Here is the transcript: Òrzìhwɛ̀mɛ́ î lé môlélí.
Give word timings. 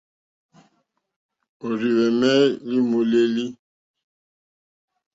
Òrzìhwɛ̀mɛ́ 1.65 2.33
î 2.43 2.45
lé 2.69 2.77
môlélí. 2.89 3.45